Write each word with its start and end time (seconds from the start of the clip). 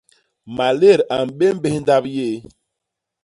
Malét 0.57 0.99
a 1.15 1.17
mbémbés 1.29 1.77
ndap 1.81 2.03
yéé. 2.15 2.35